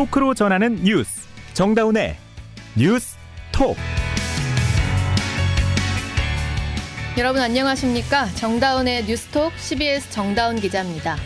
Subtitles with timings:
[0.00, 2.16] 토크로 전하는 뉴스 정다운의
[2.74, 3.18] 뉴스
[3.52, 3.76] 톡
[7.18, 11.18] 여러분 안녕하십니까 정다운의 뉴스톡 CBS 정다운 기자입니다.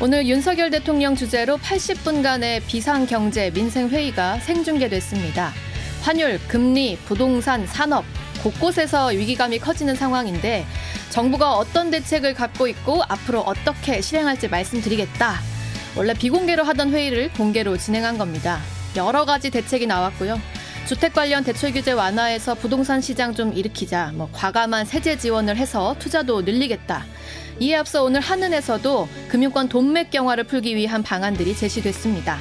[0.00, 5.52] 오늘 윤석열 대통령 주재로 80분간의 비상경제 민생회의가 생중계됐습니다.
[6.02, 8.04] 환율, 금리, 부동산, 산업
[8.42, 10.66] 곳곳에서 위기감이 커지는 상황인데
[11.10, 15.57] 정부가 어떤 대책을 갖고 있고 앞으로 어떻게 실행할지 말씀드리겠다.
[15.96, 18.60] 원래 비공개로 하던 회의를 공개로 진행한 겁니다.
[18.96, 20.40] 여러 가지 대책이 나왔고요.
[20.86, 24.12] 주택 관련 대출 규제 완화해서 부동산 시장 좀 일으키자.
[24.14, 27.04] 뭐 과감한 세제 지원을 해서 투자도 늘리겠다.
[27.60, 32.38] 이에 앞서 오늘 한은에서도 금융권 돈맥 경화를 풀기 위한 방안들이 제시됐습니다.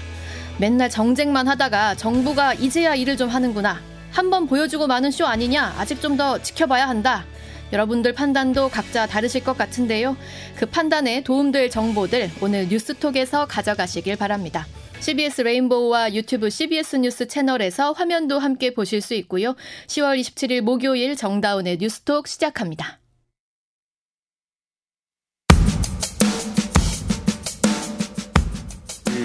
[0.60, 3.82] 맨날 정쟁만 하다가 정부가 이제야 일을 좀 하는구나.
[4.12, 5.76] 한번 보여주고 마는 쇼 아니냐?
[5.78, 7.26] 아직 좀 더 지켜봐야 한다.
[7.74, 10.16] 여러분들 판단도 각자 다르실 것 같은데요.
[10.56, 14.66] 그 판단에 도움될 정보들 오늘 뉴스톡에서 가져가시길 바랍니다.
[15.00, 19.56] CBS 레인보우와 유튜브 CBS 뉴스 채널에서 화면도 함께 보실 수 있고요.
[19.88, 23.00] 10월 27일 목요일 정다운의 뉴스톡 시작합니다.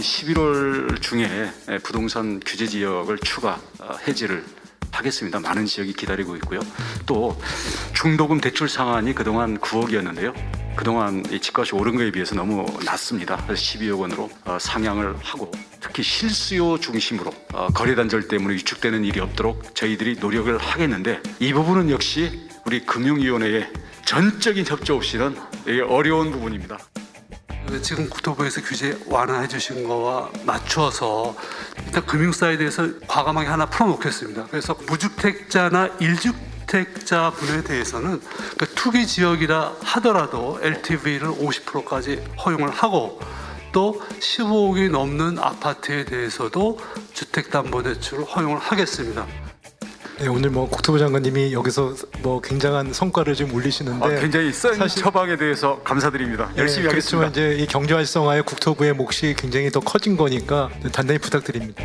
[0.03, 1.29] 11월 중에
[1.83, 4.45] 부동산 규제 지역을 추가 어, 해지를
[4.93, 5.41] 하겠습니다.
[5.41, 6.61] 많은 지역이 기다리고 있고요.
[7.07, 7.37] 또
[7.95, 10.35] 중도금 대출 상한이 그동안 9억이었는데요.
[10.77, 13.37] 그동안 이 집값이 오른 거에 비해서 너무 낮습니다.
[13.47, 19.21] 그래서 12억 원으로 어, 상향을 하고 특히 실수요 중심으로 어, 거래 단절 때문에 위축되는 일이
[19.21, 23.71] 없도록 저희들이 노력을 하겠는데 이 부분은 역시 우리 금융위원회의
[24.05, 25.37] 전적인 협조 없이는
[25.89, 26.79] 어려운 부분입니다.
[27.83, 31.35] 지금 국토부에서 규제 완화해 주신 거와 맞추어서
[31.87, 34.47] 일단 금융 사이드에서 과감하게 하나 풀어놓겠습니다.
[34.51, 38.21] 그래서 무주택자나 일주택자 분에 대해서는
[38.59, 43.21] 그 투기 지역이라 하더라도 LTV를 50%까지 허용을 하고
[43.73, 46.79] 또 15억이 넘는 아파트에 대해서도
[47.15, 49.27] 주택담보대출을 허용을 하겠습니다.
[50.19, 55.03] 네, 오늘 뭐 국토부 장관님이 여기서 뭐 굉장한 성과를 좀 올리시는데 아, 굉장히 센 사실,
[55.03, 56.51] 처방에 대해서 감사드립니다.
[56.55, 57.31] 네, 열심히 하겠습니다.
[57.31, 61.83] 그렇지만 이제 이 경제 활성화에 국토부의 몫이 굉장히 더 커진 거니까 단단히 부탁드립니다.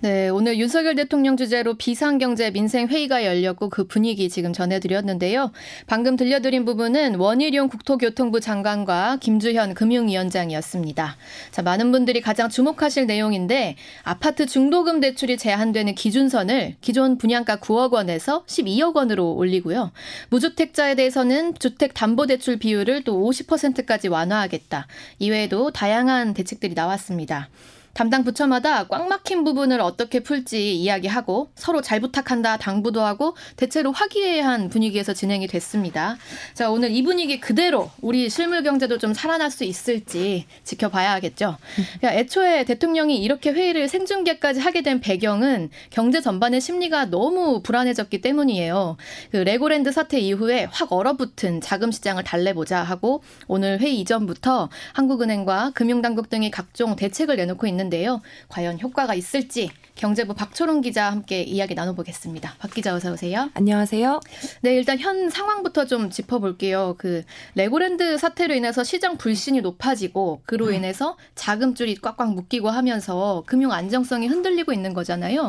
[0.00, 5.50] 네, 오늘 윤석열 대통령 주재로 비상경제 민생회의가 열렸고 그 분위기 지금 전해드렸는데요.
[5.88, 11.16] 방금 들려드린 부분은 원희룡 국토교통부 장관과 김주현 금융위원장이었습니다.
[11.50, 18.44] 자, 많은 분들이 가장 주목하실 내용인데 아파트 중도금 대출이 제한되는 기준선을 기존 분양가 9억 원에서
[18.44, 19.90] 12억 원으로 올리고요.
[20.30, 24.86] 무주택자에 대해서는 주택담보대출 비율을 또 50%까지 완화하겠다.
[25.18, 27.48] 이외에도 다양한 대책들이 나왔습니다.
[27.94, 34.68] 담당 부처마다 꽉 막힌 부분을 어떻게 풀지 이야기하고 서로 잘 부탁한다 당부도 하고 대체로 화기애애한
[34.68, 36.16] 분위기에서 진행이 됐습니다.
[36.54, 41.56] 자, 오늘 이 분위기 그대로 우리 실물 경제도 좀 살아날 수 있을지 지켜봐야 하겠죠.
[41.98, 48.96] 그러니까 애초에 대통령이 이렇게 회의를 생중계까지 하게 된 배경은 경제 전반의 심리가 너무 불안해졌기 때문이에요.
[49.32, 56.28] 그 레고랜드 사태 이후에 확 얼어붙은 자금 시장을 달래보자 하고 오늘 회의 이전부터 한국은행과 금융당국
[56.30, 58.20] 등이 각종 대책을 내놓고 있는 있는데요.
[58.48, 62.54] 과연 효과가 있을지 경제부 박초롱 기자 함께 이야기 나눠보겠습니다.
[62.58, 63.50] 박 기자 어서 오세요.
[63.54, 64.20] 안녕하세요.
[64.62, 66.96] 네, 일단 현 상황부터 좀 짚어볼게요.
[66.98, 67.24] 그
[67.54, 70.74] 레고랜드 사태로 인해서 시장 불신이 높아지고 그로 음.
[70.74, 75.48] 인해서 자금줄이 꽉꽉 묶이고 하면서 금융 안정성이 흔들리고 있는 거잖아요.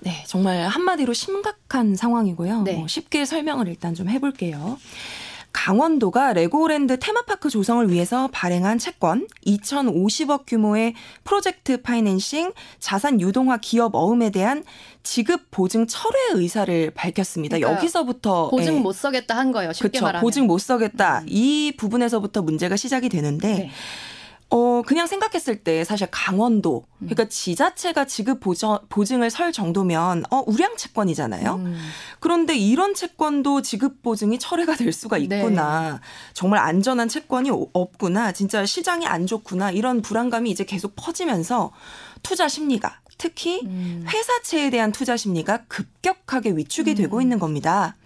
[0.00, 2.62] 네, 정말 한마디로 심각한 상황이고요.
[2.62, 2.74] 네.
[2.74, 4.78] 뭐 쉽게 설명을 일단 좀 해볼게요.
[5.52, 10.94] 강원도가 레고랜드 테마파크 조성을 위해서 발행한 채권 2,050억 규모의
[11.24, 14.64] 프로젝트 파이낸싱 자산 유동화 기업 어음에 대한
[15.02, 17.56] 지급 보증 철회 의사를 밝혔습니다.
[17.56, 18.78] 그러니까 여기서부터 보증 예.
[18.80, 19.72] 못 서겠다 한 거예요.
[19.72, 20.22] 쉽게 그쵸, 말하면.
[20.22, 21.20] 보증 못 서겠다.
[21.20, 21.26] 음.
[21.28, 23.70] 이 부분에서부터 문제가 시작이 되는데 네.
[24.50, 27.28] 어, 그냥 생각했을 때 사실 강원도, 그러니까 음.
[27.28, 31.54] 지자체가 지급 보저, 보증을 설 정도면, 어, 우량 채권이잖아요.
[31.56, 31.78] 음.
[32.18, 35.24] 그런데 이런 채권도 지급 보증이 철회가 될 수가 네.
[35.24, 35.92] 있구나.
[35.92, 35.98] 네.
[36.32, 38.32] 정말 안전한 채권이 없구나.
[38.32, 39.70] 진짜 시장이 안 좋구나.
[39.70, 41.70] 이런 불안감이 이제 계속 퍼지면서
[42.22, 44.06] 투자 심리가, 특히 음.
[44.08, 47.22] 회사채에 대한 투자 심리가 급격하게 위축이 되고 음.
[47.22, 47.96] 있는 겁니다.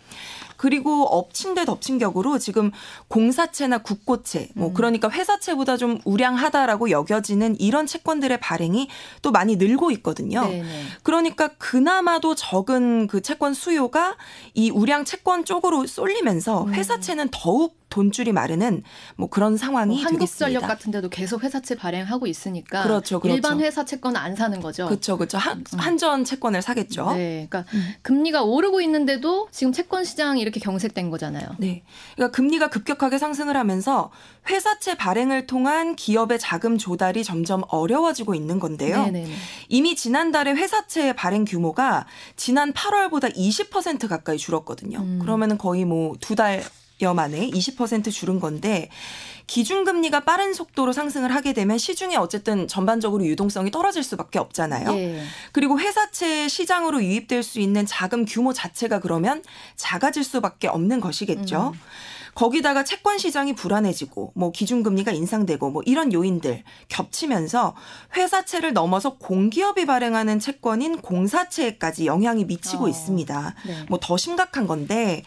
[0.62, 2.70] 그리고 엎친 데 덮친 격으로 지금
[3.08, 4.74] 공사채나 국고채, 뭐 음.
[4.74, 8.88] 그러니까 회사채보다 좀 우량하다라고 여겨지는 이런 채권들의 발행이
[9.22, 10.42] 또 많이 늘고 있거든요.
[10.46, 10.84] 네네.
[11.02, 14.16] 그러니까 그나마도 적은 그 채권 수요가
[14.54, 16.74] 이 우량 채권 쪽으로 쏠리면서 음.
[16.74, 18.82] 회사채는 더욱 돈줄이 마르는
[19.16, 20.62] 뭐 그런 상황이 뭐 한국전력.
[20.62, 23.36] 같은 데도 계속 회사채 발행하고 있으니까 그렇죠, 그렇죠.
[23.36, 24.86] 일반 회사 채권 안 사는 거죠.
[24.86, 25.36] 그렇죠, 그렇죠.
[25.36, 27.12] 한, 한전 채권을 사겠죠.
[27.12, 27.92] 네, 그러니까 음.
[28.00, 31.56] 금리가 오르고 있는데도 지금 채권 시장 이 이렇게 경색된 거잖아요.
[31.58, 31.82] 네.
[32.14, 34.10] 그러니까 금리가 급격하게 상승을 하면서
[34.48, 39.04] 회사채 발행을 통한 기업의 자금 조달이 점점 어려워지고 있는 건데요.
[39.04, 39.32] 네네네.
[39.68, 42.06] 이미 지난달에 회사채 발행 규모가
[42.36, 44.98] 지난 8월보다 20% 가까이 줄었거든요.
[44.98, 45.18] 음.
[45.20, 48.88] 그러면은 거의 뭐 두 달여 만에 20% 줄은 건데
[49.46, 54.92] 기준금리가 빠른 속도로 상승을 하게 되면 시중에 어쨌든 전반적으로 유동성이 떨어질 수밖에 없잖아요.
[54.94, 55.22] 예.
[55.52, 59.42] 그리고 회사채 시장으로 유입될 수 있는 자금 규모 자체가 그러면
[59.76, 61.72] 작아질 수밖에 없는 것이겠죠.
[61.74, 61.80] 음.
[62.34, 67.74] 거기다가 채권 시장이 불안해지고 뭐 기준금리가 인상되고 뭐 이런 요인들 겹치면서
[68.16, 72.88] 회사채를 넘어서 공기업이 발행하는 채권인 공사채까지 영향이 미치고 어.
[72.88, 73.54] 있습니다.
[73.66, 73.84] 네.
[73.88, 75.22] 뭐더 심각한 건데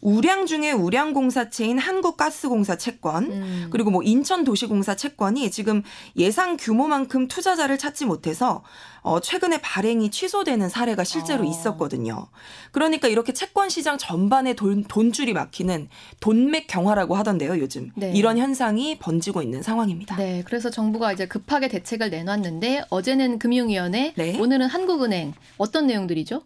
[0.00, 3.68] 우량 중에 우량 공사채인 한국가스공사 채권 음.
[3.70, 5.82] 그리고 뭐 인천도시공사 채권이 지금
[6.16, 8.62] 예상 규모만큼 투자자를 찾지 못해서
[9.02, 11.50] 어 최근에 발행이 취소되는 사례가 실제로 어.
[11.50, 12.28] 있었거든요.
[12.72, 15.88] 그러니까 이렇게 채권 시장 전반에 돈, 돈줄이 막히는
[16.20, 17.90] 돈맥 경화라고 하던데요, 요즘.
[17.94, 18.12] 네.
[18.12, 20.16] 이런 현상이 번지고 있는 상황입니다.
[20.16, 24.38] 네, 그래서 정부가 이제 급하게 대책을 내놨는데 어제는 금융위원회, 네.
[24.38, 26.42] 오늘은 한국은행 어떤 내용들이죠?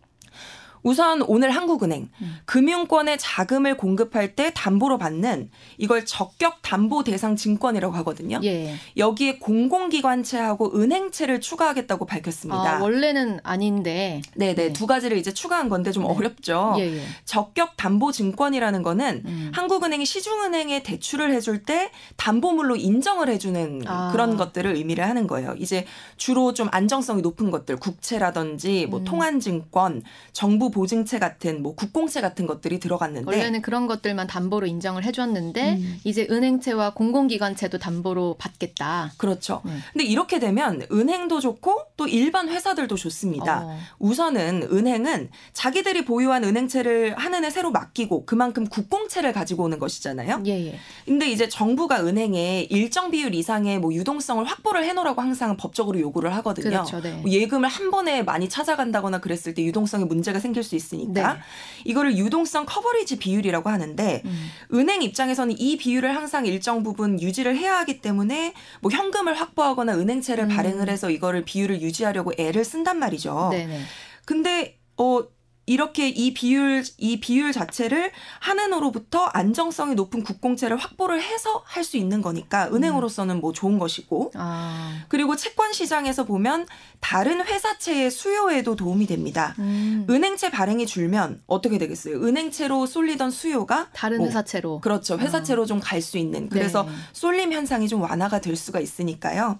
[0.82, 2.36] 우선 오늘 한국은행 음.
[2.44, 8.40] 금융권에 자금을 공급할 때 담보로 받는 이걸 적격 담보 대상 증권이라고 하거든요.
[8.42, 8.74] 예.
[8.96, 12.78] 여기에 공공기관채하고 은행채를 추가하겠다고 밝혔습니다.
[12.78, 14.22] 아, 원래는 아닌데.
[14.34, 14.72] 네네 네.
[14.72, 16.08] 두 가지를 이제 추가한 건데 좀 네.
[16.10, 16.74] 어렵죠.
[16.78, 17.02] 예, 예.
[17.24, 19.52] 적격 담보 증권이라는 거는 음.
[19.54, 24.10] 한국은행이 시중은행에 대출을 해줄 때 담보물로 인정을 해주는 아.
[24.10, 25.54] 그런 것들을 의미를 하는 거예요.
[25.58, 25.86] 이제
[26.16, 29.04] 주로 좀 안정성이 높은 것들, 국채라든지 뭐 음.
[29.04, 30.02] 통한증권,
[30.32, 36.00] 정부 보증채 같은 뭐 국공채 같은 것들이 들어갔는데 원래는 그런 것들만 담보로 인정을 해줬는데 음.
[36.02, 39.12] 이제 은행채와 공공기관채도 담보로 받겠다.
[39.16, 39.62] 그렇죠.
[39.64, 39.72] 네.
[39.92, 43.64] 근데 이렇게 되면 은행도 좋고 또 일반 회사들도 좋습니다.
[43.64, 43.78] 어.
[44.00, 50.42] 우선은 은행은 자기들이 보유한 은행채를 한은에 새로 맡기고 그만큼 국공채를 가지고 오는 것이잖아요.
[50.46, 50.78] 예, 예.
[51.04, 56.70] 근데 이제 정부가 은행에 일정 비율 이상의 뭐 유동성을 확보를 해놓으라고 항상 법적으로 요구를 하거든요.
[56.70, 57.12] 그렇죠, 네.
[57.16, 61.40] 뭐 예금을 한 번에 많이 찾아간다거나 그랬을 때 유동성에 문제가 생길 수 있으니까 네.
[61.84, 64.50] 이거를 유동성 커버리지 비율이라고 하는데 음.
[64.74, 70.44] 은행 입장에서는 이 비율을 항상 일정 부분 유지를 해야 하기 때문에 뭐 현금을 확보하거나 은행채를
[70.44, 70.48] 음.
[70.48, 73.48] 발행을 해서 이거를 비율을 유지하려고 애를 쓴단 말이죠.
[73.52, 73.80] 네네.
[74.24, 75.22] 근데 어
[75.66, 78.10] 이렇게 이 비율 이 비율 자체를
[78.40, 85.02] 한은으로부터 안정성이 높은 국공채를 확보를 해서 할 수 있는 거니까 은행으로서는 뭐 좋은 것이고 아.
[85.08, 86.66] 그리고 채권 시장에서 보면
[87.00, 89.54] 다른 회사채의 수요에도 도움이 됩니다.
[89.58, 90.06] 음.
[90.08, 92.24] 은행채 발행이 줄면 어떻게 되겠어요?
[92.24, 94.80] 은행채로 쏠리던 수요가 다른 뭐 회사채로.
[94.80, 95.18] 그렇죠.
[95.18, 96.90] 회사채로 좀갈 수 있는 그래서 네.
[97.12, 99.58] 쏠림 현상이 좀 완화가 될 수가 있으니까요.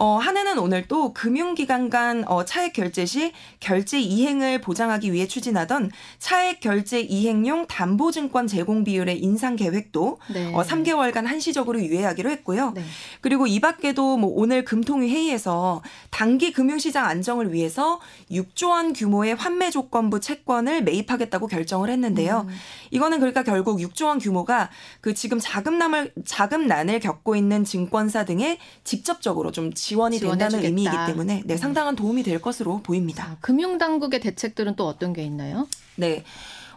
[0.00, 5.90] 어, 한해는 오늘 또 금융기관 간 어, 차액 결제 시 결제 이행을 보장하기 위해 추진하던
[6.18, 10.54] 차액 결제 이행용 담보증권 제공 비율의 인상 계획도 네.
[10.54, 12.72] 어, 3개월간 한시적으로 유예하기로 했고요.
[12.74, 12.82] 네.
[13.20, 18.00] 그리고 이 밖에도 뭐 오늘 금통위 회의에서 단기 금융시장 안정을 위해서
[18.30, 22.46] 6조 원 규모의 환매 조건부 채권을 매입하겠다고 결정을 했는데요.
[22.48, 22.54] 음.
[22.90, 24.70] 이거는 그러니까 결국 6조 원 규모가
[25.02, 30.64] 그 지금 자금난을 자금난을 겪고 있는 증권사 등에 직접적으로 좀 지원이 된다는.
[30.64, 31.56] 의미이기 때문에 네, 음.
[31.56, 33.26] 상당한 도움이 될 것으로 보입니다.
[33.26, 35.66] 자, 금융당국의 대책들은 또 어떤 게 있나요?
[35.96, 36.24] 네.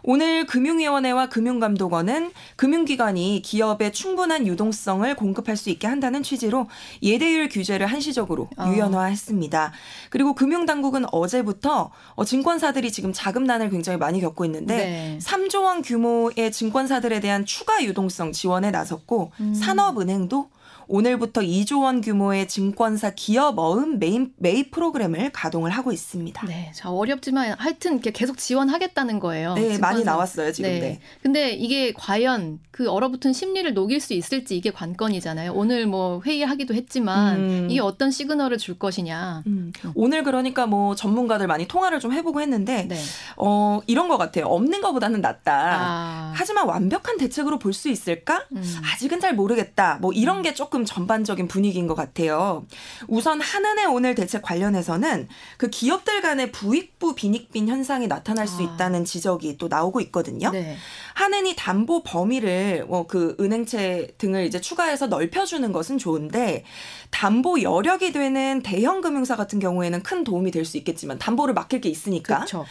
[0.06, 6.68] 오늘 금융위원회와 금융감독원은 금융기관이 기업에 충분한 유동성을 공급할 수 있게 한다는 취지로
[7.02, 8.66] 예대율 규제를 한시적으로 어.
[8.68, 9.72] 유연화했습니다.
[10.10, 15.18] 그리고 금융당국은 어제부터 어, 증권사들이 지금 자금난을 굉장히 많이 겪고 있는데 네.
[15.22, 19.54] 3조 원 규모의 증권사들에 대한 추가 유동성 지원에 나섰고 음.
[19.54, 20.50] 산업은행도
[20.88, 26.46] 오늘부터 2조 원 규모의 증권사 기업 어음 매입, 매입 프로그램을 가동을 하고 있습니다.
[26.46, 29.54] 네, 자 어렵지만 하여튼 이렇게 계속 지원하겠다는 거예요.
[29.54, 30.10] 네, 많이 증권사.
[30.10, 30.70] 나왔어요, 지금.
[30.70, 31.00] 네.
[31.22, 35.52] 근데 이게 과연 그 얼어붙은 심리를 녹일 수 있을지 이게 관건이잖아요.
[35.52, 37.68] 오늘 뭐 회의하기도 했지만 음.
[37.70, 39.42] 이게 어떤 시그널을 줄 것이냐.
[39.46, 42.98] 음, 오늘 그러니까 뭐 전문가들 많이 통화를 좀 해보고 했는데 네.
[43.36, 44.46] 어 이런 것 같아요.
[44.46, 45.52] 없는 것보다는 낫다.
[45.54, 46.32] 아.
[46.34, 48.44] 하지만 완벽한 대책으로 볼 수 있을까?
[48.52, 48.62] 음.
[48.92, 49.98] 아직은 잘 모르겠다.
[50.00, 52.66] 뭐 이런 게 조금 조금 전반적인 분위기인 것 같아요.
[53.06, 58.62] 우선 한은의 오늘 대책 관련해서는 그 기업들 간의 부익부 빈익빈 현상이 나타날 수 아.
[58.62, 60.50] 있다는 지적이 또 나오고 있거든요.
[60.50, 60.76] 네.
[61.14, 66.64] 한은이 담보 범위를 뭐 그 은행채 등을 이제 추가해서 넓혀주는 것은 좋은데
[67.10, 71.90] 담보 여력이 되는 대형 금융사 같은 경우에는 큰 도움이 될 수 있겠지만 담보를 맡길 게
[71.90, 72.40] 있으니까.
[72.40, 72.64] 그쵸.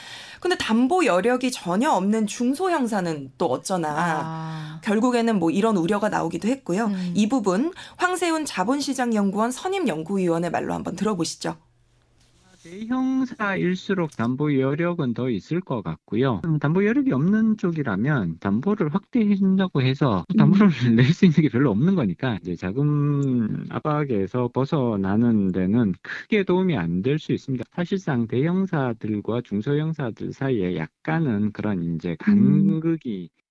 [0.43, 4.79] 근데 담보 여력이 전혀 없는 중소 형사는 또 어쩌나 아.
[4.83, 6.87] 결국에는 뭐 이런 우려가 나오기도 했고요.
[6.87, 7.13] 음.
[7.15, 11.55] 이 부분 황세훈 자본시장연구원 선임연구위원의 말로 한번 들어보시죠.
[12.63, 16.41] 대형사일수록 담보 여력은 더 있을 것 같고요.
[16.61, 20.69] 담보 여력이 없는 쪽이라면 담보를 확대해 준다고 해서 담보를 음.
[20.95, 27.17] 낼수 있는 게 별로 없는 거니까 이제 자금 압박에서 벗어나는 데는 크게 도움이 안 될
[27.19, 27.65] 수 있습니다.
[27.75, 32.69] 사실상 대형사들과 중소형사들 사이에 약간은 그런 이제 음.
[32.71, 33.42] 간극이 음.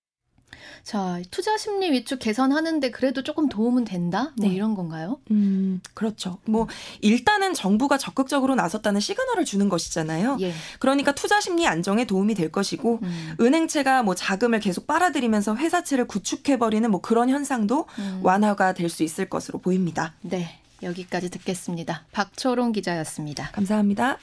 [0.84, 4.32] 자, 투자 심리 위축 개선하는데 그래도 조금 도움은 된다?
[4.36, 4.54] 뭐 네.
[4.54, 5.18] 이런 건가요?
[5.32, 6.38] 음, 그렇죠.
[6.44, 6.68] 뭐
[7.00, 10.38] 일단은 정부가 적극적으로 나섰다는 시그널을 주는 것이잖아요.
[10.40, 10.52] 예.
[10.78, 13.34] 그러니까 투자 심리 안정에 도움이 될 것이고 음.
[13.40, 18.20] 은행채가 뭐 자금을 계속 빨아들이면서 회사채를 구축해 버리는 뭐 그런 현상도 음.
[18.22, 20.12] 완화가 될 수 있을 것으로 보입니다.
[20.20, 20.58] 네.
[20.82, 22.04] 여기까지 듣겠습니다.
[22.12, 23.50] 박초롱 기자였습니다.
[23.52, 24.18] 감사합니다.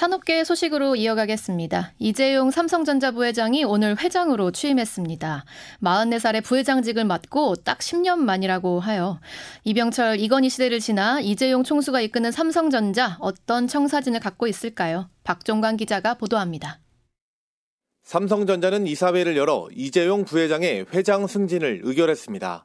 [0.00, 1.92] 산업계 소식으로 이어가겠습니다.
[1.98, 5.44] 이재용 삼성전자 부회장이 오늘 회장으로 취임했습니다.
[5.82, 9.20] 44살의 부회장직을 맡고 딱 10년 만이라고 하여
[9.64, 15.10] 이병철, 이건희 시대를 지나 이재용 총수가 이끄는 삼성전자 어떤 청사진을 갖고 있을까요?
[15.22, 16.80] 박종관 기자가 보도합니다.
[18.02, 22.64] 삼성전자는 이사회를 열어 이재용 부회장의 회장 승진을 의결했습니다.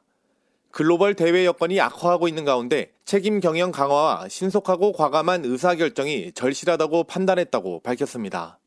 [0.76, 8.58] 글로벌 대외 여건이 악화하고 있는 가운데 책임 경영 강화와 신속하고 과감한 의사결정이 절실하다고 판단했다고 밝혔습니다.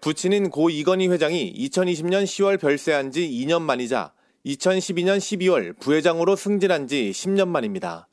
[0.00, 4.14] 부친인 고 이건희 회장이 2020년 10월 별세한 지 2년 만이자
[4.46, 8.08] 2012년 12월 부회장으로 승진한 지 10년 만입니다.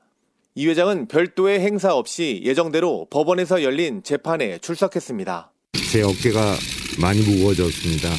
[0.55, 5.53] 이 회장은 별도의 행사 없이 예정대로 법원에서 열린 재판에 출석했습니다.
[5.89, 6.55] 제 어깨가
[6.99, 8.09] 많이 무거워졌습니다.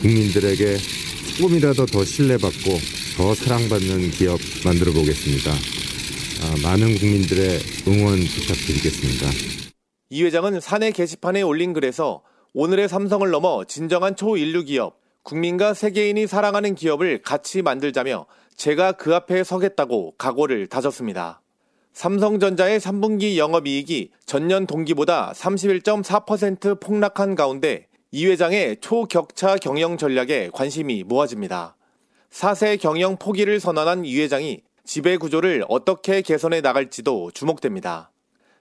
[0.00, 0.78] 국민들에게
[1.38, 5.50] 조금이라도 더 신뢰받고 더 사랑받는 기업 만들어 보겠습니다.
[5.50, 9.26] 아, 많은 국민들의 응원 부탁드리겠습니다.
[10.08, 12.22] 이 회장은 사내 게시판에 올린 글에서
[12.54, 18.26] 오늘의 삼성을 넘어 진정한 초인류 기업, 국민과 세계인이 사랑하는 기업을 같이 만들자며
[18.56, 21.42] 제가 그 앞에 서겠다고 각오를 다졌습니다.
[21.92, 31.76] 삼성전자의 3분기 영업이익이 전년 동기보다 31.4% 폭락한 가운데 이 회장의 초격차 경영 전략에 관심이 모아집니다.
[32.32, 38.10] 사세 경영 포기를 선언한 이 회장이 지배 구조를 어떻게 개선해 나갈지도 주목됩니다.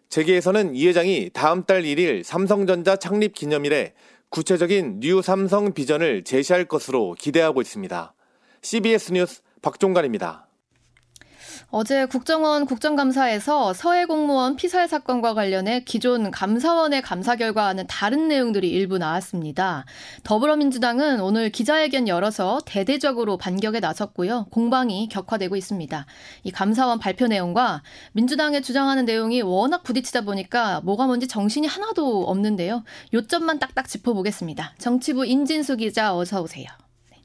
[0.10, 3.94] 재계에서는 이 회장이 다음 달 1일 삼성전자 창립 기념일에
[4.28, 8.13] 구체적인 new 삼성 비전을 제시할 것으로 기대하고 있습니다.
[8.62, 10.50] CBS 뉴스 박종관입니다.
[11.74, 18.98] 어제 국정원 국정감사에서 서해 공무원 피살 사건과 관련해 기존 감사원의 감사 결과와는 다른 내용들이 일부
[18.98, 19.86] 나왔습니다.
[20.25, 24.48] 더불어민주당은 오늘 기자회견 열어서 대대적으로 반격에 나섰고요.
[24.51, 26.06] 공방이 격화되고 있습니다.
[26.44, 32.84] 이 감사원 발표 내용과 민주당의 주장하는 내용이 워낙 부딪히다 보니까 뭐가 뭔지 정신이 하나도 없는데요.
[33.13, 34.74] 요점만 딱딱 짚어보겠습니다.
[34.78, 36.68] 정치부 인진수 기자 어서 오세요.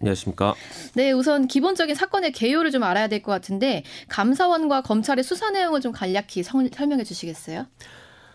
[0.00, 0.54] 안녕하십니까.
[0.94, 5.92] 네, 우선 기본적인 사건의 개요를 좀 알아야 될 것 같은데 감사원과 검찰의 수사 내용을 좀
[5.92, 7.66] 간략히 성, 설명해 주시겠어요?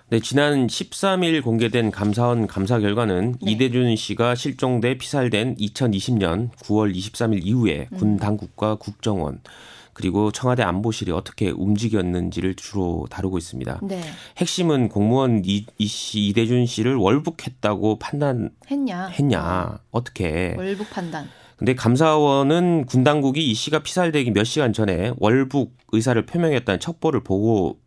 [0.10, 3.52] 네, 지난 13일 공개된 감사원 감사 결과는 네.
[3.52, 7.98] 이대준 씨가 실종돼 피살된 2020년 9월 23일 이후에 음.
[7.98, 9.40] 군 당국과 국정원
[9.94, 13.80] 그리고 청와대 안보실이 어떻게 움직였는지를 주로 다루고 있습니다.
[13.84, 14.02] 네.
[14.38, 19.08] 핵심은 공무원 이, 이 씨, 이대준 씨를 월북했다고 판단했냐?
[19.08, 19.80] 했냐?
[19.92, 20.56] 어떻게?
[20.58, 21.30] 월북 판단.
[21.62, 27.78] 근데 감사원은 군 당국이 이 씨가 피살되기 몇 시간 전에 월북 의사를 표명했다는 첩보를 보고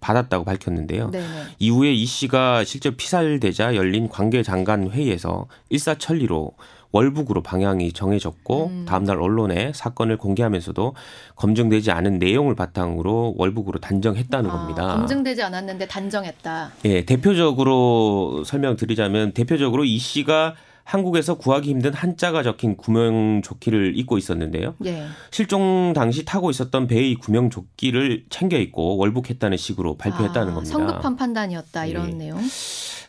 [0.00, 1.10] 받았다고 밝혔는데요.
[1.10, 1.26] 네네.
[1.58, 6.52] 이후에 이 씨가 실제 피살되자 열린 관계장관 회의에서 일사천리로
[6.92, 8.84] 월북으로 방향이 정해졌고 음.
[8.86, 10.94] 다음날 언론에 사건을 공개하면서도
[11.34, 14.94] 검증되지 않은 내용을 바탕으로 월북으로 단정했다는 아, 겁니다.
[14.94, 16.70] 검증되지 않았는데 단정했다.
[16.84, 24.74] 예, 대표적으로 설명드리자면 대표적으로 이 씨가 한국에서 구하기 힘든 한자가 적힌 구명조끼를 입고 있었는데요.
[24.84, 25.06] 예.
[25.30, 30.72] 실종 당시 타고 있었던 배의 구명조끼를 챙겨 입고 월북했다는 식으로 발표했다는 아, 겁니다.
[30.72, 32.14] 성급한 판단이었다 이런 예.
[32.14, 32.40] 내용.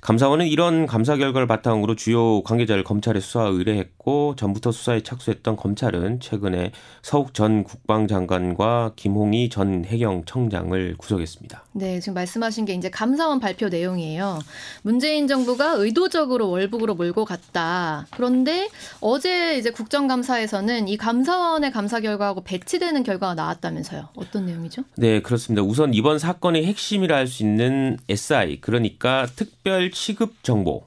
[0.03, 6.73] 감사원은 이런 감사 결과를 바탕으로 주요 관계자를 검찰에 수사 의뢰했고 전부터 수사에 착수했던 검찰은 최근에
[7.01, 11.63] 서욱 전 국방장관과 김홍희 전 해경청장을 구속했습니다.
[11.71, 14.39] 네, 지금 말씀하신 게 이제 감사원 발표 내용이에요.
[14.81, 18.05] 문재인 정부가 의도적으로 월북으로 몰고 갔다.
[18.11, 18.67] 그런데
[18.99, 24.09] 어제 이제 국정감사에서는 이 감사원의 감사 결과하고 배치되는 결과가 나왔다면서요.
[24.17, 24.83] 어떤 내용이죠?
[24.97, 25.63] 네, 그렇습니다.
[25.63, 30.83] 우선 이번 사건의 핵심이라 할 수 있는 SI, 그러니까 특별 취급 정보.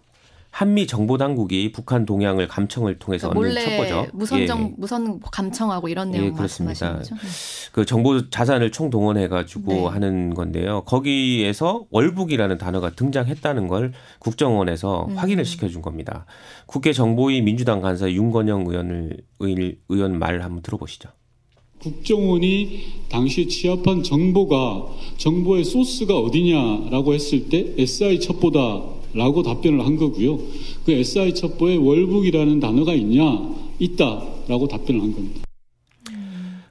[0.57, 4.07] 한미 정보 당국이 북한 동향을 감청을 통해서 그러니까 얻는 첩보죠.
[4.17, 4.75] 무선 정 예.
[4.79, 6.97] 무선 감청하고 이런 내용 예, 그렇습니다.
[6.97, 7.15] 거죠?
[7.15, 7.21] 네.
[7.73, 9.85] 그 정보 자산을 총 동원해 가지고 네.
[9.85, 10.85] 하는 건데요.
[10.87, 15.19] 거기에서 월북이라는 단어가 등장했다는 걸 국정원에서 음.
[15.19, 16.25] 확인을 시켜준 겁니다.
[16.65, 21.11] 국회 정보위 민주당 간사 윤건영 의원을 의원 말 한번 들어보시죠.
[21.81, 24.87] 국정원이 당시 취합한 정보가
[25.19, 30.39] 정보의 소스가 어디냐라고 했을 때 SI 첩보다 라고 답변을 한 거고요.
[30.85, 33.23] 그 SI 첩보에 월북이라는 단어가 있냐?
[33.79, 35.41] 있다 라고 답변을 한 겁니다.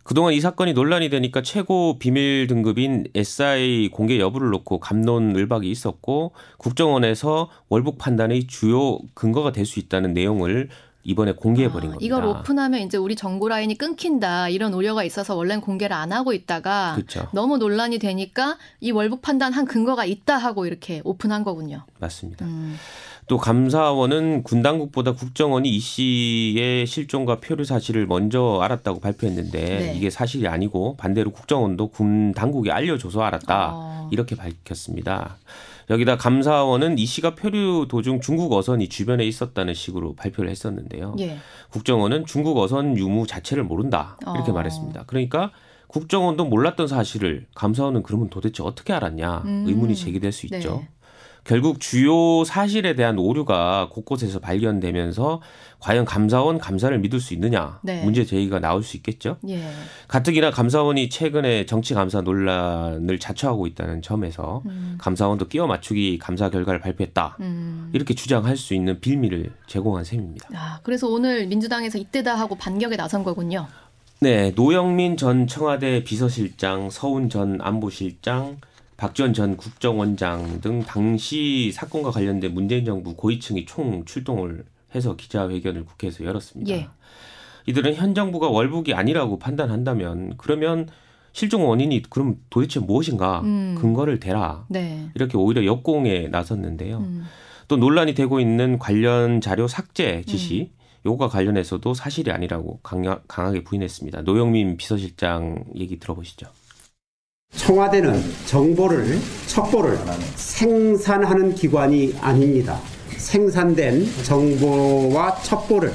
[0.04, 7.50] 그동안 이 사건이 논란이 되니까 최고 비밀 등급인 SI 공개 여부를 놓고 감론을박이 있었고 국정원에서
[7.70, 10.70] 월북 판단의 주요 근거가 될 수 있다는 내용을
[11.06, 12.06] 이번에 공개해 버린 아, 겁니다.
[12.06, 16.94] 이걸 오픈하면 이제 우리 정보 라인이 끊긴다 이런 우려가 있어서 원래는 공개를 안 하고 있다가
[16.96, 17.28] 그렇죠.
[17.32, 21.86] 너무 논란이 되니까 이 월북 판단한 근거가 있다 하고 이렇게 오픈한 거군요.
[22.00, 22.46] 맞습니다.
[22.46, 22.76] 음.
[23.28, 29.94] 또 감사원은 군 당국보다 국정원이 이 씨의 실종과 표류 사실을 먼저 알았다고 발표했는데 네.
[29.96, 34.10] 이게 사실이 아니고 반대로 국정원도 군 당국에 알려줘서 알았다 어.
[34.12, 35.38] 이렇게 밝혔습니다.
[35.90, 41.16] 여기다 감사원은 이 씨가 표류 도중 중국 어선이 주변에 있었다는 식으로 발표를 했었는데요.
[41.20, 41.38] 예.
[41.70, 44.54] 국정원은 중국 어선 유무 자체를 모른다 이렇게 어.
[44.54, 45.04] 말했습니다.
[45.06, 45.52] 그러니까
[45.88, 49.66] 국정원도 몰랐던 사실을 감사원은 그러면 도대체 어떻게 알았냐 음.
[49.68, 50.78] 의문이 제기될 수 있죠.
[50.82, 50.90] 네.
[51.46, 55.42] 결국 주요 사실에 대한 오류가 곳곳에서 발견되면서
[55.86, 58.04] 과연 감사원 감사를 믿을 수 있느냐 네.
[58.04, 59.38] 문제 제기가 나올 수 있겠죠.
[59.48, 59.70] 예.
[60.08, 64.96] 가뜩이나 감사원이 최근에 정치 감사 논란을 자초하고 있다는 점에서 음.
[65.00, 67.92] 감사원도 끼워 맞추기 감사 결과를 발표했다 음.
[67.94, 70.50] 이렇게 주장할 수 있는 빌미를 제공한 셈입니다.
[70.56, 73.68] 아, 그래서 오늘 민주당에서 이때다 하고 반격에 나선 거군요.
[74.22, 78.58] 네, 노영민 전 청와대 비서실장, 서훈 전 안보실장,
[78.98, 84.66] 박지원 전 국정원장 등 당시 사건과 관련된 문재인 정부 고위층이 총 출동을
[84.96, 86.72] 해서 기자회견을 국회에서 열었습니다.
[86.72, 86.88] 예.
[87.68, 90.88] 이들은 현 정부가 월북이 아니라고 판단한다면 그러면
[91.34, 93.76] 실종 원인이 그럼 도대체 무엇인가 음.
[93.80, 95.10] 근거를 대라 네.
[95.16, 97.00] 이렇게 오히려 역공에 나섰는데요.
[97.00, 97.26] 음.
[97.68, 100.86] 또 논란이 되고 있는 관련 자료 삭제 지시 음.
[101.06, 104.22] 요거가 관련해서도 사실이 아니라고 강하, 강하게 부인했습니다.
[104.22, 106.48] 노영민 비서실장 얘기 들어보시죠.
[107.52, 108.14] 청와대는
[108.48, 109.98] 정보를, 첩보를
[110.36, 112.80] 생산하는 기관이 아닙니다.
[113.26, 115.92] 생산된 정보와 첩보를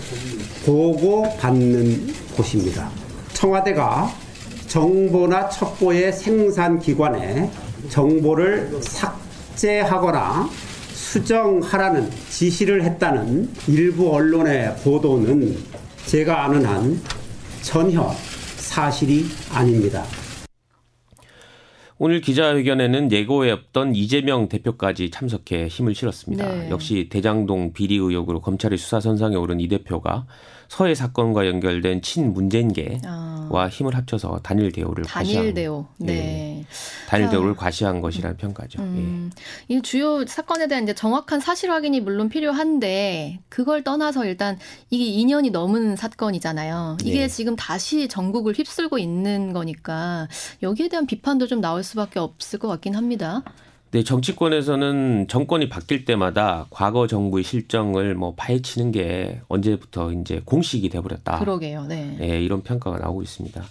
[0.67, 2.91] 보고받는 곳입니다.
[3.33, 4.13] 청와대가
[4.67, 7.49] 정보나 첩보의 생산 기관에
[7.89, 10.51] 정보를 삭제하거나
[10.93, 15.57] 수정하라는 지시를 했다는 일부 언론의 보도는
[16.07, 17.01] 제가 아는 한
[17.63, 18.13] 전혀
[18.57, 20.05] 사실이 아닙니다.
[22.03, 26.49] 오늘 기자회견에는 예고에 없던 이재명 대표까지 참석해 힘을 실었습니다.
[26.49, 26.71] 네.
[26.71, 30.25] 역시 대장동 비리 의혹으로 검찰의 수사 선상에 오른 이 대표가
[30.71, 33.69] 서해 사건과 연결된 친문재인계와 아.
[33.69, 35.85] 힘을 합쳐서 단일 대우를 단일 과시한 대우.
[35.99, 36.15] 네.
[36.15, 36.67] 네.
[37.09, 38.81] 단일 대우를 과시한 것이라는 평가죠.
[38.81, 39.33] 음.
[39.69, 39.75] 예.
[39.75, 45.51] 이 주요 사건에 대한 이제 정확한 사실 확인이 물론 필요한데 그걸 떠나서 일단 이게 2년이
[45.51, 46.99] 넘은 사건이잖아요.
[47.03, 47.29] 이게 네.
[47.29, 50.29] 지금 다시 전국을 휩쓸고 있는 거니까
[50.63, 53.43] 여기에 대한 비판도 좀 나올 수밖에 없을 것 같긴 합니다.
[53.93, 61.41] 네, 정치권에서는 정권이 바뀔 때마다 과거 정부의 실정을 뭐 파헤치는 게 언제부터 이제 공식이 돼버렸다.
[61.41, 61.87] 그러게요.
[61.87, 62.17] 네.
[62.19, 63.63] 네 이런 평가가 나오고 있습니다.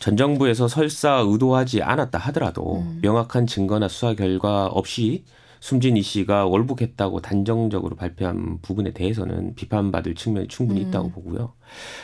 [0.00, 2.98] 전 정부에서 설사 의도하지 않았다 하더라도 음.
[3.00, 5.24] 명확한 증거나 수사 결과 없이
[5.60, 10.88] 숨진 이 씨가 월북했다고 단정적으로 발표한 부분에 대해서는 비판받을 측면이 충분히 음.
[10.88, 11.54] 있다고 보고요.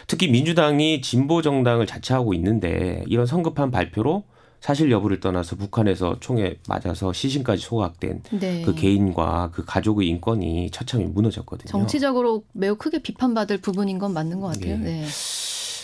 [0.07, 4.25] 특히 민주당이 진보 정당을 자처하고 있는데 이런 성급한 발표로
[4.65, 8.63] 사실 여부를 떠나서 북한에서 총에 맞아서 시신까지 소각된 네.
[8.63, 11.71] 그 개인과 그 가족의 인권이 처참히 무너졌거든요.
[11.71, 14.79] 정치적으로 매우 크게 비판받을 부분인 건 맞는 것 같아요.
[14.79, 15.03] 네.
[15.03, 15.07] 네.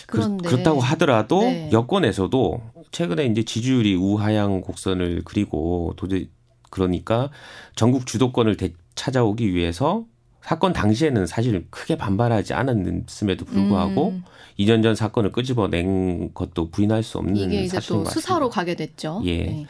[0.07, 1.69] 그런데 그 렇다고 하더라도 네.
[1.71, 6.31] 여권에서도 최근에 이제 지지율이 우하향 곡선을 그리고 도저히
[6.71, 7.29] 그러니까
[7.75, 10.05] 전국 주도권을 되, 찾아오기 위해서
[10.43, 14.23] 사건 당시에는 사실 크게 반발하지 않았음에도 불구하고 음.
[14.59, 19.21] 2년 전 사건을 끄집어낸 것도 부인할 수 없는 이게 이제 또 수사로 가게 됐죠.
[19.25, 19.43] 예.
[19.43, 19.65] 네.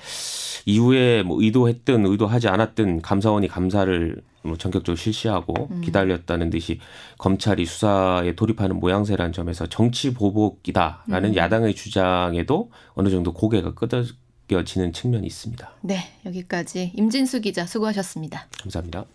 [0.66, 5.82] 이후에 뭐 의도했든 의도하지 않았든 감사원이 감사를 뭐 전격적으로 실시하고 음.
[5.82, 6.80] 기다렸다는 듯이
[7.18, 11.36] 검찰이 수사에 돌입하는 모양새라는 점에서 정치 보복이다라는 음.
[11.36, 15.72] 야당의 주장에도 어느 정도 고개가 끄덕여지는 측면이 있습니다.
[15.82, 18.48] 네, 여기까지 임진수 기자 수고하셨습니다.
[18.62, 19.06] 감사합니다.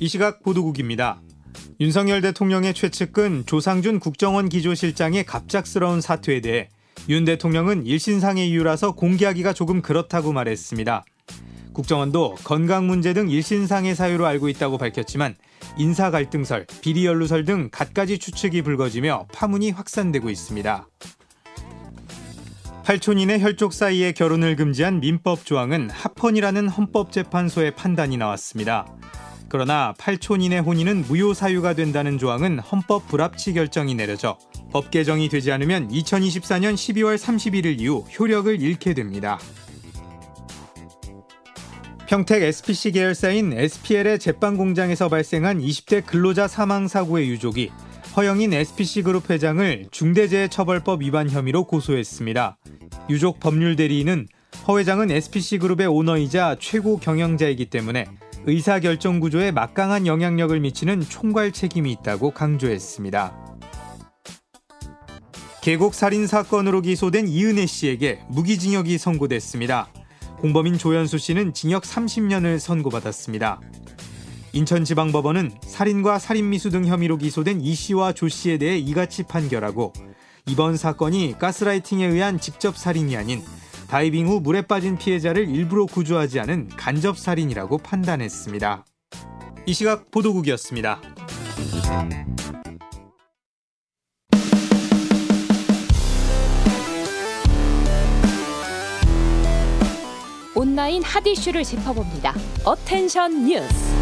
[0.00, 1.20] 이 시각 보도국입니다.
[1.80, 6.68] 윤석열 대통령의 최측근 조상준 국정원 기조실장의 갑작스러운 사퇴에 대해
[7.08, 11.04] 윤 대통령은 일신상의 이유라서 공개하기가 조금 그렇다고 말했습니다.
[11.72, 15.36] 국정원도 건강 문제 등 일신상의 사유로 알고 있다고 밝혔지만
[15.78, 20.88] 인사 갈등설, 비리 연루설 등 갖가지 추측이 불거지며 파문이 확산되고 있습니다.
[22.88, 28.86] 8촌인의 혈족 사이의 결혼을 금지한 민법 조항은 합헌이라는 헌법재판소의 판단이 나왔습니다.
[29.50, 34.38] 그러나 8촌인의 혼인은 무효 사유가 된다는 조항은 헌법 불합치 결정이 내려져
[34.72, 39.38] 법 개정이 되지 않으면 2024년 12월 31일 이후 효력을 잃게 됩니다.
[42.06, 47.70] 평택 SPC 계열사인 SPL의 제빵 공장에서 발생한 20대 근로자 사망 사고의 유족이
[48.18, 52.58] 허영인 SPC그룹 회장을 중대재해처벌법 위반 혐의로 고소했습니다.
[53.10, 54.26] 유족 법률 대리인은
[54.66, 58.06] 허 회장은 SPC그룹의 오너이자 최고 경영자이기 때문에
[58.44, 63.56] 의사결정 구조에 막강한 영향력을 미치는 총괄 책임이 있다고 강조했습니다.
[65.62, 69.92] 계곡 살인 사건으로 기소된 이은혜 씨에게 무기징역이 선고됐습니다.
[70.40, 73.60] 공범인 조현수 씨는 징역 30년을 선고받았습니다.
[74.52, 79.92] 인천지방법원은 살인과 살인미수 등 혐의로 기소된 이 씨와 조 씨에 대해 이같이 판결하고
[80.46, 83.42] 이번 사건이 가스라이팅에 의한 직접 살인이 아닌
[83.88, 88.84] 다이빙 후 물에 빠진 피해자를 일부러 구조하지 않은 간접 살인이라고 판단했습니다.
[89.66, 91.00] 이 시각 보도국이었습니다.
[100.54, 102.34] 온라인 핫 이슈를 짚어봅니다.
[102.64, 103.97] 어텐션 뉴스.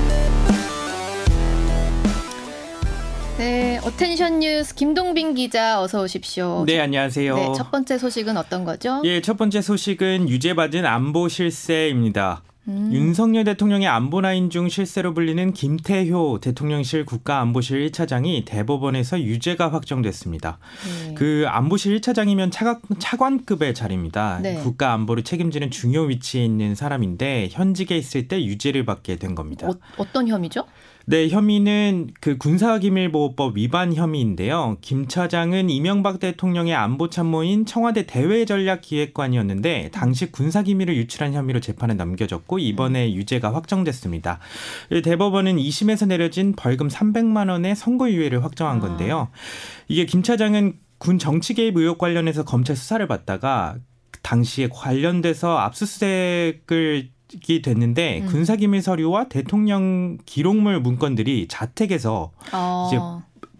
[3.39, 6.65] 네, 어텐션 뉴스 김동빈 기자 어서 오십시오.
[6.67, 7.35] 네, 안녕하세요.
[7.37, 9.03] 네, 첫 번째 소식은 어떤 거죠?
[9.05, 12.43] 예, 첫 번째 소식은 유죄받은 안보 실세입니다.
[12.69, 12.91] 음.
[12.93, 20.59] 윤석열 대통령의 안보 라인 중 실세로 불리는 김태효 대통령실 국가안보실 1차장이 대법원에서 유죄가 확정됐습니다.
[21.07, 21.15] 네.
[21.15, 24.41] 그 안보실 1차장이면 차관, 차관급의 자리입니다.
[24.43, 24.55] 네.
[24.57, 29.69] 국가 안보를 책임지는 중요 위치에 있는 사람인데 현직에 있을 때 유죄를 받게 된 겁니다.
[29.69, 30.65] 어, 어떤 혐의죠?
[31.09, 34.77] 네, 혐의는 그 군사기밀보호법 위반 혐의인데요.
[34.81, 43.15] 김 차장은 이명박 대통령의 안보 참모인 청와대 대외전략기획관이었는데 당시 군사기밀을 유출한 혐의로 재판에 넘겨졌고 이번에
[43.15, 44.41] 유죄가 확정됐습니다.
[45.05, 49.29] 대법원은 2심에서 내려진 벌금 300만 원의 선고유예를 확정한 건데요.
[49.87, 53.77] 이게 김 차장은 군 정치 개입 의혹 관련해서 검찰 수사를 받다가
[54.23, 57.11] 당시에 관련돼서 압수수색을
[57.49, 58.27] 이 됐는데 음.
[58.27, 62.87] 군사기밀 서류와 대통령 기록물 문건들이 자택에서 어.
[62.87, 62.99] 이제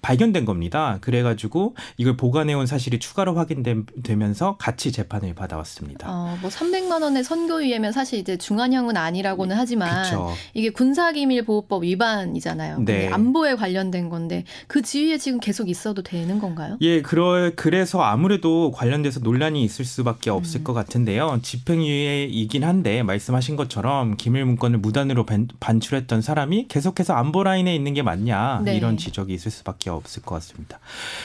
[0.07, 0.99] 발견된 겁니다.
[1.01, 6.07] 그래가지고 이걸 보관해온 사실이 추가로 확인되면서 같이 재판을 받아왔습니다.
[6.09, 10.33] 어, 뭐 300만 원의 선고유예면 사실 이제 중한형은 아니라고는 하지만 그쵸.
[10.55, 12.85] 이게 군사기밀보호법 위반이잖아요.
[12.85, 13.09] 네.
[13.09, 16.77] 안보에 관련된 건데 그 지위에 지금 계속 있어도 되는 건가요?
[16.83, 20.65] 예, 그러, 그래서 아무래도 관련돼서 논란이 있을 수밖에 없을 음.
[20.65, 21.41] 것 같은데요.
[21.43, 28.03] 집행유예이긴 한데 말씀하신 것처럼 기밀 문건을 무단으로 반 출했던 사람이 계속해서 안보 라인에 있는 게
[28.03, 28.77] 맞냐 네.
[28.77, 30.79] 이런 지적이 있을 수밖에 없을 것 같습니다.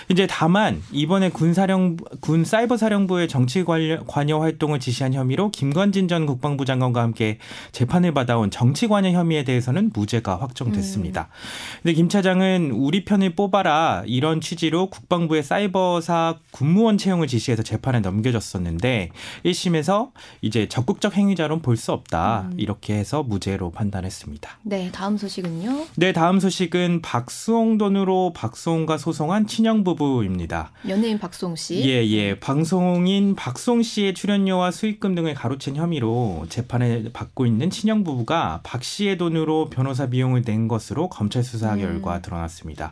[0.09, 6.65] 이제 다만 이번에 군사령 군 사이버 사령부의 정치 관여 활동을 지시한 혐의로 김관진 전 국방부
[6.65, 7.37] 장관과 함께
[7.71, 11.29] 재판을 받아온 정치 관여 혐의에 대해서는 무죄가 확정됐습니다.
[11.31, 11.79] 음.
[11.83, 19.09] 근데 김 차장은 우리 편을 뽑아라 이런 취지로 국방부의 사이버사 군무원 채용을 지시해서 재판에 넘겨졌었는데
[19.45, 22.53] 1심에서 이제 적극적 행위자론 볼 수 없다 음.
[22.59, 24.59] 이렇게 해서 무죄로 판단했습니다.
[24.63, 25.85] 네, 다음 소식은요?
[25.95, 30.71] 네, 다음 소식은 박수홍 돈으로 박 박송과 소송한 친형 부부입니다.
[30.87, 31.81] 연예인 박송 씨.
[31.83, 32.39] 예, 예.
[32.39, 39.17] 방송인 박송 씨의 출연료와 수익금 등을 가로챈 혐의로 재판을 받고 있는 친형 부부가 박 씨의
[39.17, 41.79] 돈으로 변호사 비용을 낸 것으로 검찰 수사 음.
[41.79, 42.91] 결과 드러났습니다.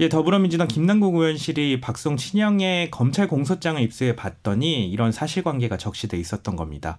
[0.00, 6.98] 예, 더불어민주당 김남국 의원실이 박송 친형의 검찰 공소장을 입수해 봤더니 이런 사실관계가 적시돼 있었던 겁니다.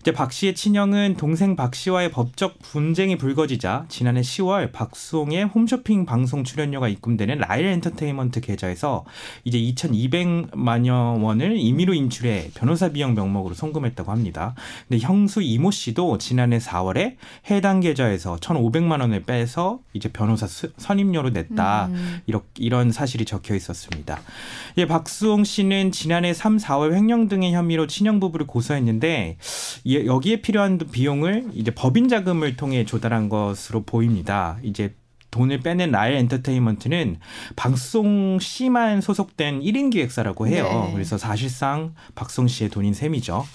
[0.00, 6.44] 이제 박 씨의 친형은 동생 박 씨와의 법적 분쟁이 불거지자 지난해 10월 박송의 홈쇼핑 방송
[6.44, 9.04] 출연료가 입금되는 라일 엔터테인먼트 계좌에서
[9.44, 14.54] 이제 2,200만여 원을 임의로 인출해 변호사 비용 명목으로 송금했다고 합니다.
[14.88, 17.16] 근데 형수 이모 씨도 지난해 4월에
[17.50, 21.86] 해당 계좌에서 1,500만 원을 빼서 이제 변호사 선임료로 냈다.
[21.86, 22.20] 음.
[22.58, 24.20] 이런 사실이 적혀 있었습니다.
[24.78, 29.38] 예, 박수홍 씨는 지난해 3, 4월 횡령 등의 혐의로 친형 부부를 고소했는데
[29.86, 34.58] 여기에 필요한 비용을 이제 법인 자금을 통해 조달한 것으로 보입니다.
[34.62, 34.94] 이제
[35.36, 37.18] 돈을 빼낸 라일 엔터테인먼트는
[37.56, 40.86] 박수홍 씨만 소속된 1인 기획사라고 해요.
[40.86, 40.94] 네.
[40.94, 43.46] 그래서 사실상 박수홍 씨의 돈인 셈이죠.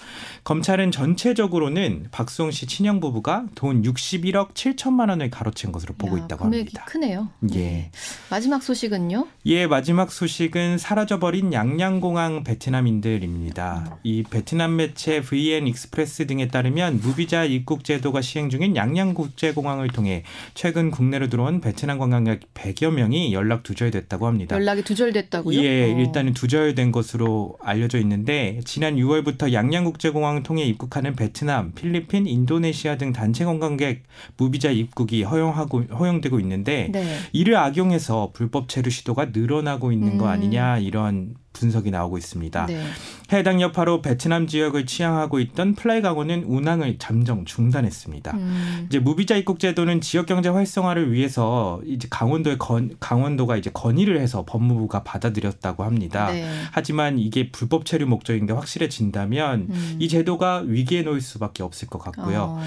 [0.44, 6.46] 검찰은 전체적으로는 박수홍 씨 친형 부부가 돈 61억 7천만 원을 가로챈 것으로 보고 야, 있다고
[6.46, 6.86] 합니다.
[6.86, 7.30] 크네요.
[7.54, 7.58] 예.
[7.58, 7.92] 네.
[8.30, 9.28] 마지막 소식은요?
[9.48, 13.98] 예, 마지막 소식은 사라져버린 양양공항 베트남인들입니다.
[14.04, 20.92] 이 베트남 매체 VN 익스프레스 등에 따르면 무비자 입국 제도가 시행 중인 양양국제공항을 통해 최근
[20.92, 24.56] 국내로 들어온 베트남 관광객 100여 명이 연락 두절됐다고 합니다.
[24.56, 25.60] 연락이 두절됐다고요?
[25.62, 25.98] 예, 어.
[26.00, 33.46] 일단은 두절된 것으로 알려져 있는데 지난 6월부터 양양국제공항을 통해 입국하는 베트남, 필리핀, 인도네시아 등 단체
[33.46, 34.04] 관광객
[34.38, 37.18] 무비자 입국이 허용하고 허용되고 있는데 네.
[37.34, 40.18] 이를 악용해서 불법 체류 시도가 늘어나고 있는 음.
[40.18, 42.66] 거 아니냐 이런 분석이 나오고 있습니다.
[42.66, 42.84] 네.
[43.32, 48.32] 해당 여파로 베트남 지역을 취항하고 있던 플라이강원은 운항을 잠정 중단했습니다.
[48.34, 48.86] 음.
[48.90, 54.44] 이제 무비자 입국 제도는 지역 경제 활성화를 위해서 이제 강원도의 건, 강원도가 이제 건의를 해서
[54.46, 56.32] 법무부가 받아들였다고 합니다.
[56.32, 56.50] 네.
[56.72, 59.98] 하지만 이게 불법 체류 목적인 게 확실해진다면 음.
[60.00, 62.58] 이 제도가 위기에 놓일 수밖에 없을 것 같고요.
[62.60, 62.64] 어.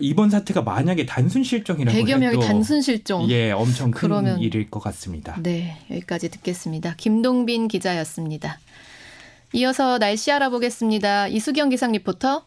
[0.00, 3.28] 이번 사태가 만약에 단순 실종이라고 100여 명이 단순 실종.
[3.30, 5.36] 예, 엄청 큰 그러면, 일일 것 같습니다.
[5.42, 6.94] 네, 여기까지 듣겠습니다.
[6.96, 8.58] 김동빈 기자였습니다.
[9.52, 11.28] 이어서 날씨 알아보겠습니다.
[11.28, 12.44] 이수경 기상 리포터.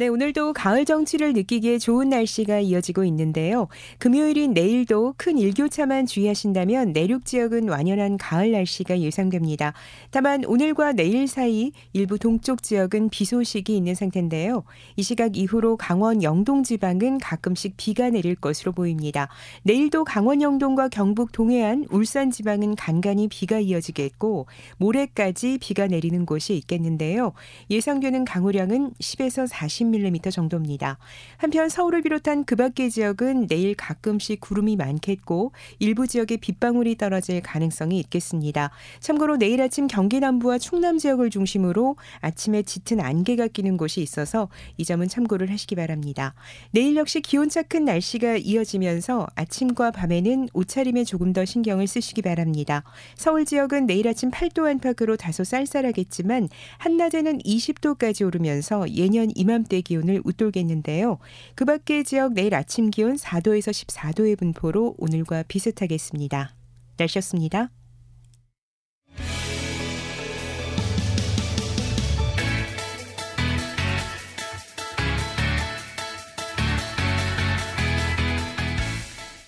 [0.00, 3.66] 네, 오늘도 가을 정취를 느끼기에 좋은 날씨가 이어지고 있는데요.
[3.98, 9.72] 금요일인 내일도 큰 일교차만 주의하신다면 내륙 지역은 완연한 가을 날씨가 예상됩니다.
[10.12, 14.62] 다만 오늘과 내일 사이 일부 동쪽 지역은 비 소식이 있는 상태인데요.
[14.94, 19.28] 이 시각 이후로 강원 영동 지방은 가끔씩 비가 내릴 것으로 보입니다.
[19.64, 27.32] 내일도 강원 영동과 경북 동해안, 울산 지방은 간간히 비가 이어지겠고 모레까지 비가 내리는 곳이 있겠는데요.
[27.68, 30.98] 예상되는 강우량은 10에서 40 30mm 정도입니다.
[31.36, 37.98] 한편 서울을 비롯한 그 밖의 지역은 내일 가끔씩 구름이 많겠고 일부 지역에 빗방울이 떨어질 가능성이
[38.00, 38.70] 있겠습니다.
[39.00, 44.84] 참고로 내일 아침 경기 남부와 충남 지역을 중심으로 아침에 짙은 안개가 끼는 곳이 있어서 이
[44.84, 46.34] 점은 참고를 하시기 바랍니다.
[46.70, 52.82] 내일 역시 기온차 큰 날씨가 이어지면서 아침과 밤에는 옷차림에 조금 더 신경을 쓰시기 바랍니다.
[53.16, 56.48] 서울 지역은 내일 아침 8도 안팎으로 다소 쌀쌀하겠지만
[56.78, 61.18] 한낮에는 20도까지 오르면서 예년 이맘때 낮의 기온을 웃돌겠는데요.
[61.54, 66.54] 그 밖의 지역 내일 아침 기온 4도에서 14도의 분포로 오늘과 비슷하겠습니다.
[66.96, 67.70] 날씨였습니다.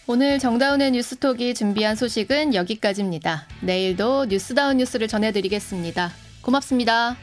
[0.07, 3.47] 오늘 정다운의 뉴스톡이 준비한 소식은 여기까지입니다.
[3.61, 6.11] 내일도 뉴스다운 뉴스를 전해드리겠습니다.
[6.43, 7.17] 고맙습니다.